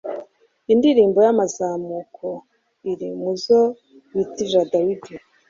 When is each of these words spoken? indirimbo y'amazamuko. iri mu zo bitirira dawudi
indirimbo 0.73 1.19
y'amazamuko. 1.25 2.27
iri 2.91 3.09
mu 3.21 3.31
zo 3.43 3.61
bitirira 4.15 4.61
dawudi 4.71 5.13